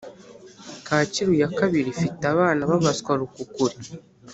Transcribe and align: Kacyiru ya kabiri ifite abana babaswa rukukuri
Kacyiru 0.87 1.33
ya 1.41 1.49
kabiri 1.57 1.87
ifite 1.95 2.23
abana 2.33 2.61
babaswa 2.69 3.11
rukukuri 3.19 3.75